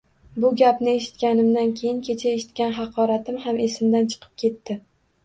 [0.43, 4.79] Bu gapni eshitganimdan keyin kecha eshitgan haqoratim ham esimdan chiqib ketdi